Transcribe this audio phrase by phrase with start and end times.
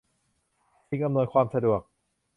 [0.87, 1.81] สิ่งอำนวยความสะดวก